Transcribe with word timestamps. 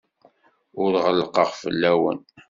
Ur 0.81 0.93
ɣellqeɣ 1.05 1.49
fell-awen. 1.61 2.19